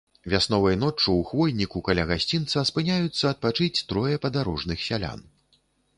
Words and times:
Вясновай 0.31 0.77
ноччу 0.83 1.05
ў 1.17 1.23
хвойніку 1.31 1.83
каля 1.89 2.05
гасцінца 2.11 2.63
спыняюцца 2.71 3.25
адпачыць 3.35 3.83
трое 3.93 4.15
падарожных 4.25 4.79
сялян. 4.87 5.19